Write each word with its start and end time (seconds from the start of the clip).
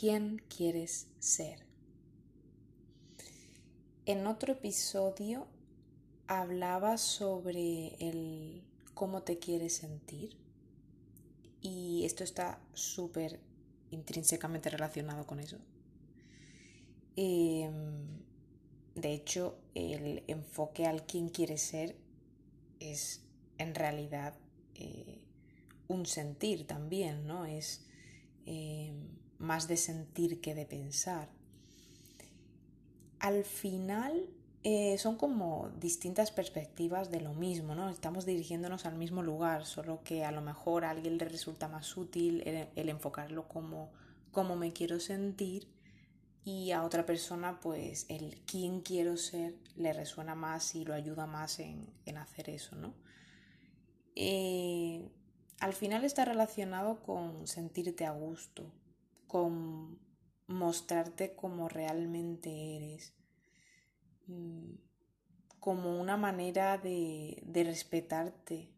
quién 0.00 0.40
quieres 0.48 1.08
ser. 1.18 1.58
En 4.06 4.26
otro 4.26 4.54
episodio 4.54 5.46
hablaba 6.26 6.96
sobre 6.96 7.96
el 7.96 8.64
cómo 8.94 9.24
te 9.24 9.38
quieres 9.38 9.74
sentir 9.74 10.38
y 11.60 12.06
esto 12.06 12.24
está 12.24 12.62
súper 12.72 13.40
intrínsecamente 13.90 14.70
relacionado 14.70 15.26
con 15.26 15.38
eso. 15.38 15.58
Em, 17.16 18.22
de 18.94 19.12
hecho, 19.12 19.58
el 19.74 20.24
enfoque 20.28 20.86
al 20.86 21.04
quién 21.04 21.28
quieres 21.28 21.60
ser 21.60 21.94
es 22.78 23.20
en 23.58 23.74
realidad 23.74 24.32
eh, 24.76 25.20
un 25.88 26.06
sentir 26.06 26.66
también, 26.66 27.26
¿no? 27.26 27.44
Es 27.44 27.84
em, 28.46 29.19
más 29.40 29.66
de 29.66 29.76
sentir 29.76 30.40
que 30.40 30.54
de 30.54 30.66
pensar. 30.66 31.28
Al 33.18 33.44
final 33.44 34.28
eh, 34.62 34.98
son 34.98 35.16
como 35.16 35.70
distintas 35.80 36.30
perspectivas 36.30 37.10
de 37.10 37.22
lo 37.22 37.32
mismo, 37.32 37.74
¿no? 37.74 37.88
Estamos 37.88 38.26
dirigiéndonos 38.26 38.84
al 38.84 38.94
mismo 38.96 39.22
lugar, 39.22 39.64
solo 39.64 40.02
que 40.04 40.24
a 40.24 40.30
lo 40.30 40.42
mejor 40.42 40.84
a 40.84 40.90
alguien 40.90 41.16
le 41.16 41.24
resulta 41.24 41.66
más 41.66 41.96
útil 41.96 42.42
el, 42.46 42.88
enfocarlo 42.90 43.48
como 43.48 43.90
cómo 44.30 44.56
me 44.56 44.72
quiero 44.72 45.00
sentir 45.00 45.66
y 46.44 46.72
a 46.72 46.84
otra 46.84 47.06
persona 47.06 47.58
pues 47.60 48.04
el 48.10 48.42
quién 48.46 48.82
quiero 48.82 49.16
ser 49.16 49.54
le 49.76 49.92
resuena 49.94 50.34
más 50.34 50.74
y 50.74 50.84
lo 50.84 50.92
ayuda 50.92 51.26
más 51.26 51.58
en, 51.58 51.88
hacer 52.18 52.50
eso, 52.50 52.76
¿no? 52.76 52.92
Eh, 54.14 55.08
al 55.60 55.72
final 55.72 56.04
está 56.04 56.26
relacionado 56.26 57.02
con 57.02 57.46
sentirte 57.46 58.04
a 58.04 58.12
gusto, 58.12 58.70
con 59.30 60.00
mostrarte 60.48 61.36
como 61.36 61.68
realmente 61.68 62.50
eres, 62.76 63.14
mm, 64.26 64.74
como 65.60 66.00
una 66.00 66.16
manera 66.16 66.78
de, 66.78 67.40
respetarte, 67.54 68.74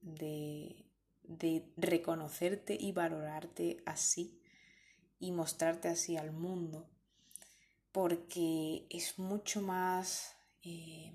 de, 0.00 0.84
de 1.22 1.72
reconocerte 1.76 2.76
y 2.80 2.90
valorarte 2.90 3.80
así 3.86 4.42
y 5.20 5.30
mostrarte 5.30 5.86
así 5.86 6.16
al 6.16 6.32
mundo, 6.32 6.90
porque 7.92 8.84
es 8.90 9.16
mucho 9.20 9.62
más, 9.62 10.36
eh, 10.64 11.12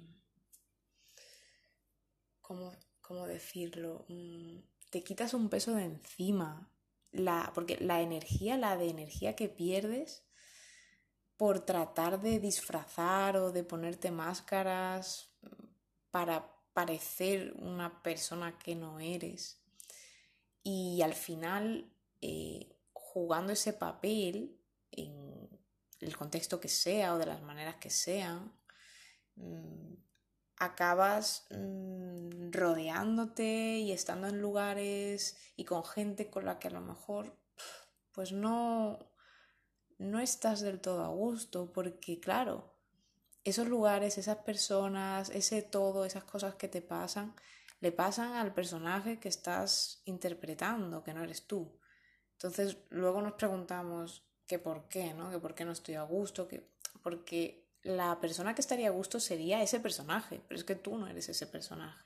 ¿cómo, 2.40 2.72
decirlo? 3.28 4.06
Mm, 4.08 4.60
te 4.90 5.04
quitas 5.04 5.34
un 5.34 5.50
peso 5.50 5.76
de 5.76 5.84
encima, 5.84 6.73
la, 7.14 7.52
porque 7.56 7.78
la 7.80 8.02
energía, 8.02 8.58
la 8.58 8.76
de 8.78 8.90
energía 8.90 9.36
que 9.36 9.48
pierdes 9.48 10.24
por 11.38 11.62
tratar 11.62 12.22
de 12.22 12.40
disfrazar 12.40 13.38
o 13.38 13.52
de 13.52 13.64
ponerte 13.64 14.12
máscaras 14.12 15.32
para 16.12 16.52
parecer 16.74 17.54
una 17.60 18.02
persona 18.04 18.58
que 18.58 18.76
no 18.76 19.00
eres. 19.00 19.62
Y 20.64 21.02
al 21.02 21.14
final 21.14 21.92
eh, 22.22 22.74
jugando 22.94 23.54
ese 23.54 23.74
papel 23.74 24.58
en 24.92 25.50
el 26.00 26.18
contexto 26.18 26.60
que 26.60 26.70
sea 26.70 27.14
o 27.14 27.18
de 27.18 27.26
las 27.26 27.42
maneras 27.42 27.76
que 27.76 27.90
sean, 27.90 28.52
mm, 29.36 29.94
acabas 30.66 31.46
mm, 31.52 32.52
rodeándote 32.52 33.78
y 33.80 33.92
estando 33.92 34.28
en 34.28 34.42
lugares 34.42 35.38
y 35.56 35.66
con 35.66 35.84
gente 35.84 36.30
con 36.30 36.46
la 36.46 36.60
que 36.60 36.68
a 36.68 36.72
lo 36.72 36.82
mejor 36.82 37.38
pues 38.12 38.32
no 38.32 39.00
no 39.98 40.20
estás 40.20 40.62
del 40.62 40.82
todo 40.82 41.04
a 41.04 41.10
gusto 41.10 41.72
porque 41.72 42.20
claro 42.20 42.74
esos 43.44 43.68
lugares 43.68 44.18
esas 44.18 44.38
personas 44.38 45.30
ese 45.30 45.62
todo 45.62 46.06
esas 46.06 46.24
cosas 46.24 46.56
que 46.56 46.68
te 46.68 46.82
pasan 46.82 47.36
le 47.80 47.92
pasan 47.92 48.34
al 48.34 48.54
personaje 48.54 49.20
que 49.20 49.30
estás 49.30 50.02
interpretando 50.06 51.04
que 51.04 51.14
no 51.14 51.24
eres 51.24 51.48
tú 51.48 51.80
entonces 52.34 52.78
luego 52.90 53.22
nos 53.22 53.34
preguntamos 53.34 54.24
que 54.48 54.60
por 54.60 54.88
qué, 54.88 55.14
¿no? 55.14 55.32
Que 55.32 55.40
por 55.40 55.56
qué 55.56 55.66
no 55.66 55.72
estoy 55.72 55.96
a 55.96 56.04
gusto, 56.04 56.48
que 56.48 56.70
porque 57.02 57.63
la 57.84 58.20
persona 58.20 58.56
que 58.56 58.62
estaría 58.62 58.88
a 58.88 58.92
gusto 58.92 59.20
sería 59.20 59.62
ese 59.62 59.80
personaje, 59.80 60.42
pero 60.48 60.58
es 60.58 60.64
que 60.64 60.76
tú 60.76 60.98
no 60.98 61.08
eres 61.08 61.30
ese 61.30 61.48
personaje. 61.48 62.06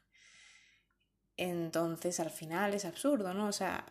Entonces 1.38 2.20
al 2.20 2.32
final 2.32 2.74
es 2.74 2.86
absurdo, 2.86 3.34
¿no? 3.34 3.48
O 3.48 3.52
sea, 3.52 3.86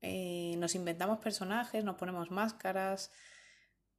eh, 0.00 0.54
nos 0.56 0.74
inventamos 0.74 1.18
personajes, 1.18 1.84
nos 1.84 1.96
ponemos 1.96 2.30
máscaras 2.30 3.12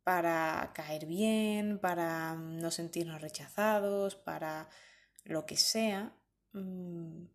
para 0.03 0.71
caer 0.73 1.05
bien, 1.05 1.77
para 1.79 2.33
no 2.35 2.71
sentirnos 2.71 3.21
rechazados, 3.21 4.15
para 4.15 4.67
lo 5.23 5.45
que 5.45 5.57
sea. 5.57 6.11
Mm, 6.53 7.25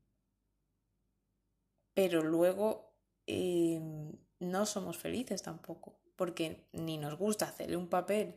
pero 1.95 2.23
luego 2.23 2.93
em, 3.27 4.13
no 4.41 4.67
somos 4.67 4.99
felices 4.99 5.43
tampoco, 5.43 6.01
porque 6.17 6.69
ni 6.73 6.99
nos 6.99 7.17
gusta 7.17 7.47
hacerle 7.47 7.77
un 7.77 7.89
papel 7.89 8.35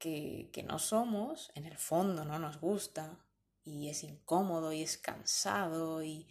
que, 0.00 0.64
no 0.66 0.78
somos, 0.78 1.52
en 1.54 1.66
el 1.66 1.76
fondo 1.76 2.24
no 2.24 2.38
nos 2.38 2.58
gusta, 2.58 3.22
y 3.62 3.90
es 3.90 4.02
incómodo 4.02 4.72
y 4.72 4.82
es 4.82 4.96
cansado 4.96 6.02
y 6.02 6.26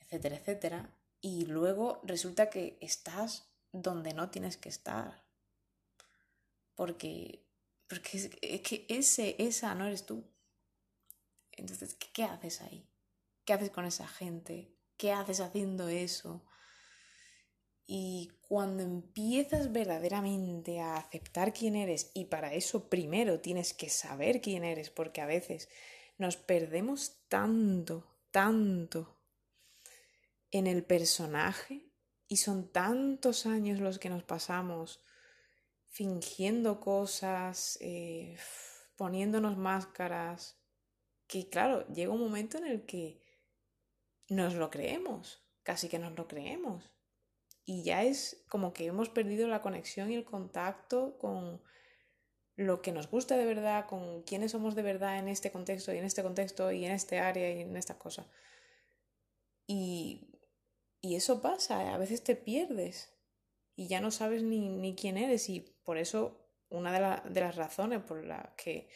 etcétera, 0.00 0.36
etcétera. 0.36 0.98
Y 1.20 1.46
luego 1.46 2.00
resulta 2.02 2.50
que 2.50 2.76
estás 2.80 3.48
donde 3.72 4.12
no 4.12 4.30
tienes 4.30 4.56
que 4.56 4.68
estar. 4.68 5.24
Porque, 6.74 7.46
porque 7.86 8.30
es, 8.42 8.60
que 8.62 8.86
ese, 8.88 9.36
esa 9.38 9.74
no 9.74 9.86
eres 9.86 10.04
tú. 10.04 10.24
Entonces, 11.52 11.94
¿qué 12.12 12.24
haces 12.24 12.60
ahí? 12.60 12.88
¿Qué 13.44 13.52
haces 13.52 13.70
con 13.70 13.84
esa 13.84 14.08
gente? 14.08 14.74
¿Qué 14.96 15.12
haces 15.12 15.40
haciendo 15.40 15.88
eso? 15.88 16.44
Y 17.92 18.30
cuando 18.42 18.84
empiezas 18.84 19.72
verdaderamente 19.72 20.78
a 20.78 20.96
aceptar 20.96 21.52
quién 21.52 21.74
eres, 21.74 22.12
y 22.14 22.26
para 22.26 22.54
eso 22.54 22.88
primero 22.88 23.40
tienes 23.40 23.74
que 23.74 23.88
saber 23.88 24.40
quién 24.40 24.62
eres, 24.62 24.90
porque 24.90 25.20
a 25.20 25.26
veces 25.26 25.68
nos 26.16 26.36
perdemos 26.36 27.26
tanto, 27.26 28.06
tanto 28.30 29.20
en 30.52 30.68
el 30.68 30.84
personaje, 30.84 31.90
y 32.28 32.36
son 32.36 32.70
tantos 32.70 33.44
años 33.44 33.80
los 33.80 33.98
que 33.98 34.08
nos 34.08 34.22
pasamos 34.22 35.02
fingiendo 35.88 36.78
cosas, 36.78 37.76
eh, 37.80 38.36
poniéndonos 38.94 39.56
máscaras, 39.56 40.60
que 41.26 41.48
claro, 41.48 41.84
llega 41.88 42.12
un 42.12 42.20
momento 42.20 42.56
en 42.58 42.66
el 42.68 42.86
que 42.86 43.20
nos 44.28 44.54
lo 44.54 44.70
creemos, 44.70 45.42
casi 45.64 45.88
que 45.88 45.98
nos 45.98 46.16
lo 46.16 46.28
creemos 46.28 46.92
y 47.70 47.84
ya 47.84 48.02
es 48.02 48.42
como 48.48 48.72
que 48.72 48.86
hemos 48.86 49.10
perdido 49.10 49.46
la 49.46 49.62
conexión 49.62 50.10
y 50.10 50.16
el 50.16 50.24
contacto 50.24 51.16
con 51.18 51.62
lo 52.56 52.82
que 52.82 52.90
nos 52.90 53.08
gusta 53.08 53.36
de 53.36 53.44
verdad, 53.44 53.86
con 53.86 54.24
quiénes 54.24 54.50
somos 54.50 54.74
de 54.74 54.82
verdad 54.82 55.20
en 55.20 55.28
este 55.28 55.52
contexto 55.52 55.94
y 55.94 55.98
en 55.98 56.04
este 56.04 56.24
contexto 56.24 56.72
y 56.72 56.84
en 56.84 56.90
este 56.90 57.20
área 57.20 57.48
y 57.48 57.60
en 57.60 57.76
esta 57.76 57.96
cosa. 57.96 58.26
Y, 59.68 60.40
y 61.00 61.14
eso 61.14 61.40
pasa, 61.40 61.94
a 61.94 61.98
veces 61.98 62.24
te 62.24 62.34
pierdes 62.34 63.16
y 63.76 63.86
ya 63.86 64.00
no 64.00 64.10
sabes 64.10 64.42
ni, 64.42 64.68
ni 64.68 64.96
quién 64.96 65.16
eres 65.16 65.48
y 65.48 65.60
por 65.84 65.96
eso 65.96 66.50
una 66.70 66.92
de, 67.22 67.30
de 67.30 67.40
las 67.40 67.54
razones 67.54 68.02
por 68.02 68.24
las 68.24 68.48
que 68.56 68.88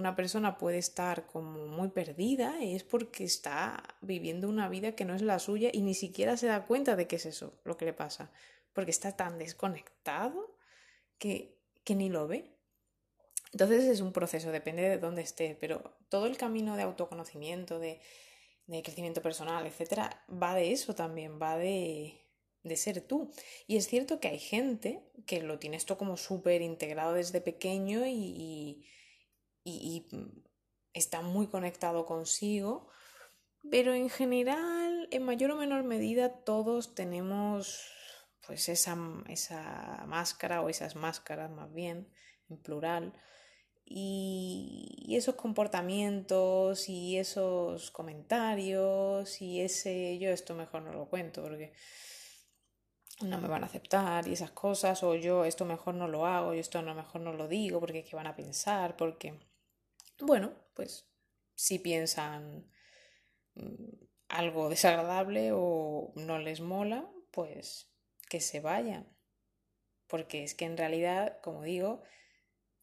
una 0.00 0.16
persona 0.16 0.58
puede 0.58 0.78
estar 0.78 1.26
como 1.26 1.66
muy 1.66 1.88
perdida 1.90 2.60
es 2.60 2.82
porque 2.82 3.24
está 3.24 3.82
viviendo 4.00 4.48
una 4.48 4.68
vida 4.68 4.96
que 4.96 5.04
no 5.04 5.14
es 5.14 5.22
la 5.22 5.38
suya 5.38 5.70
y 5.72 5.82
ni 5.82 5.94
siquiera 5.94 6.36
se 6.36 6.46
da 6.46 6.66
cuenta 6.66 6.96
de 6.96 7.06
qué 7.06 7.16
es 7.16 7.26
eso 7.26 7.60
lo 7.64 7.76
que 7.76 7.84
le 7.84 7.92
pasa, 7.92 8.32
porque 8.72 8.90
está 8.90 9.16
tan 9.16 9.38
desconectado 9.38 10.56
que, 11.18 11.58
que 11.84 11.94
ni 11.94 12.08
lo 12.08 12.26
ve. 12.26 12.56
Entonces 13.52 13.84
es 13.84 14.00
un 14.00 14.12
proceso, 14.12 14.50
depende 14.52 14.82
de 14.82 14.98
dónde 14.98 15.22
esté, 15.22 15.56
pero 15.60 15.98
todo 16.08 16.26
el 16.26 16.36
camino 16.36 16.76
de 16.76 16.82
autoconocimiento, 16.82 17.78
de, 17.78 18.00
de 18.66 18.82
crecimiento 18.82 19.22
personal, 19.22 19.66
etcétera, 19.66 20.24
va 20.30 20.54
de 20.54 20.72
eso 20.72 20.94
también, 20.94 21.40
va 21.40 21.56
de, 21.58 22.20
de 22.62 22.76
ser 22.76 23.00
tú. 23.00 23.30
Y 23.66 23.76
es 23.76 23.88
cierto 23.88 24.20
que 24.20 24.28
hay 24.28 24.38
gente 24.38 25.02
que 25.26 25.42
lo 25.42 25.58
tiene 25.58 25.76
esto 25.76 25.98
como 25.98 26.16
súper 26.16 26.62
integrado 26.62 27.14
desde 27.14 27.40
pequeño 27.40 28.06
y, 28.06 28.86
está 30.92 31.20
muy 31.22 31.46
conectado 31.46 32.06
consigo, 32.06 32.88
pero 33.70 33.94
en 33.94 34.08
general, 34.08 35.08
en 35.10 35.22
mayor 35.22 35.52
o 35.52 35.56
menor 35.56 35.84
medida, 35.84 36.44
todos 36.44 36.94
tenemos 36.94 37.84
pues 38.46 38.68
esa, 38.68 38.96
esa 39.28 40.04
máscara 40.06 40.62
o 40.62 40.68
esas 40.68 40.96
máscaras 40.96 41.50
más 41.50 41.72
bien, 41.72 42.10
en 42.48 42.58
plural, 42.58 43.12
y, 43.84 45.14
esos 45.16 45.34
comportamientos 45.34 46.88
y 46.88 47.18
esos 47.18 47.90
comentarios 47.90 49.42
y 49.42 49.60
ese 49.60 50.18
yo 50.18 50.30
esto 50.30 50.54
mejor 50.54 50.82
no 50.82 50.92
lo 50.92 51.08
cuento 51.08 51.42
porque 51.42 51.72
no 53.22 53.40
me 53.40 53.48
van 53.48 53.64
a 53.64 53.66
aceptar 53.66 54.28
y 54.28 54.32
esas 54.32 54.52
cosas, 54.52 55.02
o 55.02 55.14
yo 55.14 55.44
esto 55.44 55.64
mejor 55.64 55.94
no 55.94 56.08
lo 56.08 56.26
hago, 56.26 56.54
y 56.54 56.58
esto 56.58 56.80
lo 56.80 56.94
mejor 56.94 57.20
no 57.20 57.32
lo 57.32 57.48
digo 57.48 57.80
porque 57.80 58.04
qué 58.04 58.16
van 58.16 58.26
a 58.26 58.36
pensar, 58.36 58.96
porque, 58.96 59.34
bueno, 60.22 60.52
pues 60.74 61.08
si 61.54 61.78
piensan 61.78 62.70
mm, 63.54 63.92
algo 64.28 64.68
desagradable 64.68 65.50
o 65.52 66.12
no 66.16 66.38
les 66.38 66.60
mola, 66.60 67.10
pues 67.30 67.90
que 68.28 68.40
se 68.40 68.60
vayan. 68.60 69.06
Porque 70.06 70.44
es 70.44 70.54
que 70.54 70.64
en 70.64 70.76
realidad, 70.76 71.40
como 71.42 71.62
digo, 71.62 72.02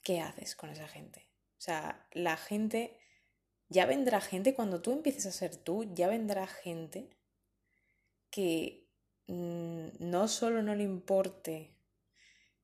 ¿qué 0.01 0.21
haces 0.21 0.55
con 0.55 0.69
esa 0.69 0.87
gente? 0.87 1.27
O 1.57 1.61
sea, 1.61 2.07
la 2.11 2.37
gente, 2.37 2.99
ya 3.69 3.85
vendrá 3.85 4.21
gente, 4.21 4.53
cuando 4.53 4.81
tú 4.81 4.91
empieces 4.91 5.25
a 5.25 5.31
ser 5.31 5.55
tú, 5.55 5.91
ya 5.93 6.07
vendrá 6.07 6.47
gente 6.47 7.09
que 8.29 8.87
mm, 9.27 9.87
no 9.99 10.27
solo 10.27 10.61
no 10.61 10.75
le 10.75 10.83
importe 10.83 11.75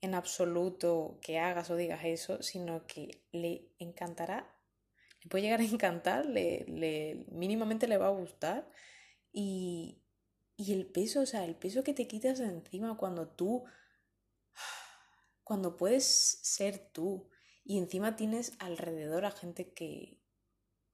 en 0.01 0.15
absoluto 0.15 1.17
que 1.21 1.39
hagas 1.39 1.69
o 1.69 1.75
digas 1.75 2.01
eso, 2.03 2.43
sino 2.43 2.85
que 2.87 3.23
le 3.31 3.69
encantará, 3.79 4.53
le 5.23 5.29
puede 5.29 5.43
llegar 5.43 5.61
a 5.61 5.63
encantar, 5.63 6.25
le, 6.25 7.25
mínimamente 7.31 7.87
le 7.87 7.97
va 7.97 8.07
a 8.07 8.11
gustar 8.11 8.69
y, 9.31 10.01
y 10.57 10.73
el 10.73 10.85
peso, 10.85 11.21
o 11.21 11.25
sea, 11.25 11.45
el 11.45 11.55
peso 11.55 11.83
que 11.83 11.93
te 11.93 12.07
quitas 12.07 12.39
de 12.39 12.45
encima 12.45 12.97
cuando 12.97 13.27
tú, 13.29 13.63
cuando 15.43 15.77
puedes 15.77 16.05
ser 16.05 16.77
tú 16.91 17.29
y 17.63 17.77
encima 17.77 18.15
tienes 18.15 18.53
alrededor 18.59 19.25
a 19.25 19.31
gente 19.31 19.73
que, 19.73 20.19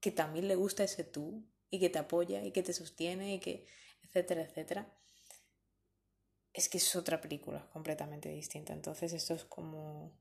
que 0.00 0.12
también 0.12 0.48
le 0.48 0.54
gusta 0.54 0.84
ese 0.84 1.04
tú 1.04 1.44
y 1.68 1.80
que 1.80 1.90
te 1.90 1.98
apoya 1.98 2.44
y 2.44 2.52
que 2.52 2.62
te 2.62 2.72
sostiene 2.72 3.34
y 3.34 3.40
que, 3.40 3.66
etcétera, 4.02 4.42
etcétera. 4.42 4.96
Es 6.52 6.68
que 6.68 6.78
es 6.78 6.96
otra 6.96 7.20
película 7.20 7.68
completamente 7.72 8.28
distinta. 8.28 8.72
Entonces 8.72 9.12
esto 9.12 9.34
es 9.34 9.44
como 9.44 10.12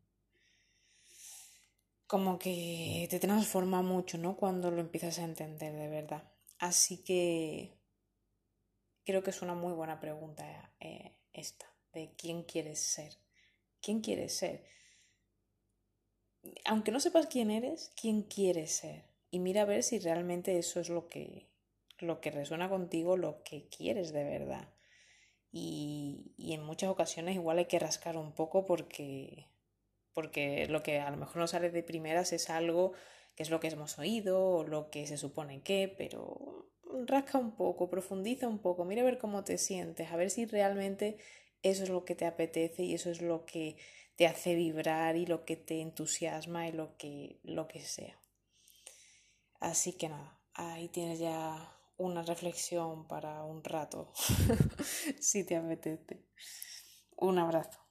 como 2.10 2.40
que 2.40 3.06
te 3.08 3.20
transforma 3.20 3.84
mucho, 3.84 4.18
¿no? 4.18 4.36
Cuando 4.36 4.72
lo 4.72 4.82
empiezas 4.82 5.20
a 5.20 5.26
entender 5.26 5.76
de 5.76 5.90
verdad. 5.90 6.24
Así 6.58 7.04
que 7.04 7.78
creo 9.06 9.22
que 9.22 9.30
es 9.30 9.44
una 9.44 9.54
muy 9.54 9.74
buena 9.74 10.00
pregunta 10.00 10.74
eh, 10.80 11.14
esta, 11.34 11.72
de 11.94 12.16
quién 12.18 12.46
quieres 12.46 12.80
ser. 12.80 13.14
¿Quién 13.80 14.02
quieres 14.02 14.36
ser? 14.36 14.66
Aunque 16.66 16.92
no 16.92 17.00
sepas 17.00 17.28
quién 17.28 17.52
eres, 17.52 17.94
¿quién 17.96 18.24
quieres 18.24 18.72
ser? 18.72 19.06
Y 19.30 19.38
mira 19.38 19.62
a 19.62 19.66
ver 19.66 19.84
si 19.84 20.00
realmente 20.00 20.58
eso 20.58 20.80
es 20.80 20.90
lo 20.90 21.10
que, 21.10 21.52
lo 22.00 22.22
que 22.22 22.32
resuena 22.32 22.70
contigo, 22.70 23.18
lo 23.18 23.44
que 23.44 23.70
quieres 23.70 24.14
de 24.14 24.24
verdad. 24.24 24.74
Y, 25.52 26.34
y 26.38 26.54
en 26.54 26.64
muchas 26.64 26.90
ocasiones 26.90 27.36
igual 27.36 27.60
hay 27.60 27.66
que 27.66 27.78
rascar 27.78 28.18
un 28.18 28.34
poco 28.34 28.66
porque, 28.66 29.46
porque 30.14 30.68
lo 30.68 30.84
que 30.84 31.00
a 31.00 31.10
lo 31.12 31.18
mejor 31.18 31.38
no 31.38 31.48
sale 31.48 31.70
de 31.70 31.84
primeras 31.84 32.34
es 32.34 32.50
algo 32.50 32.94
que 33.36 33.44
es 33.44 33.50
lo 33.50 33.60
que 33.60 33.68
hemos 33.68 33.98
oído 34.00 34.44
o 34.44 34.64
lo 34.64 34.90
que 34.90 35.08
se 35.08 35.18
supone 35.18 35.62
que, 35.62 35.94
pero 35.98 36.70
rasca 37.06 37.38
un 37.38 37.56
poco, 37.56 37.90
profundiza 37.90 38.48
un 38.48 38.60
poco, 38.60 38.86
mira 38.86 39.02
a 39.02 39.06
ver 39.06 39.18
cómo 39.18 39.44
te 39.44 39.58
sientes, 39.58 40.12
a 40.12 40.18
ver 40.18 40.30
si 40.30 40.46
realmente 40.46 41.18
eso 41.62 41.84
es 41.84 41.90
lo 41.90 42.06
que 42.06 42.16
te 42.16 42.26
apetece 42.26 42.84
y 42.84 42.94
eso 42.94 43.10
es 43.10 43.22
lo 43.22 43.46
que 43.46 43.78
te 44.16 44.28
hace 44.28 44.56
vibrar 44.56 45.16
y 45.16 45.26
lo 45.26 45.46
que 45.46 45.56
te 45.56 45.82
entusiasma 45.82 46.68
y 46.68 46.72
lo 46.72 46.98
que, 46.98 47.40
lo 47.44 47.68
que 47.68 47.82
sea. 47.82 48.20
Así 49.60 49.94
que 49.94 50.10
nada, 50.10 50.40
ahí 50.54 50.90
tienes 50.90 51.20
ya 51.20 51.78
una 51.98 52.24
reflexión 52.24 53.08
para 53.08 53.44
un 53.44 53.64
rato, 53.64 54.12
si 55.20 55.46
te 55.46 55.58
apetece. 55.58 56.26
Un 57.18 57.40
abrazo. 57.40 57.89